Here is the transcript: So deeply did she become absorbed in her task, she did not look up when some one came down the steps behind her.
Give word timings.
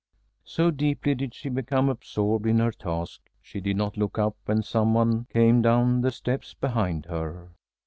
So 0.45 0.71
deeply 0.71 1.13
did 1.13 1.35
she 1.35 1.47
become 1.47 1.87
absorbed 1.87 2.47
in 2.47 2.57
her 2.57 2.71
task, 2.71 3.21
she 3.39 3.61
did 3.61 3.77
not 3.77 3.97
look 3.97 4.17
up 4.17 4.35
when 4.45 4.63
some 4.63 4.95
one 4.95 5.25
came 5.25 5.61
down 5.61 6.01
the 6.01 6.09
steps 6.09 6.55
behind 6.55 7.05
her. 7.05 7.49